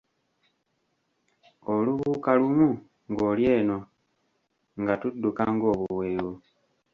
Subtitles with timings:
[1.73, 2.69] Olubuuka lumu
[3.11, 3.77] ng'oli eno
[4.79, 6.31] nga tudduka ng'obuweewo.